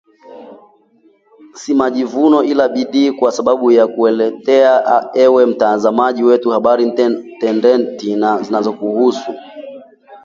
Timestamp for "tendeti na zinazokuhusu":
7.39-9.31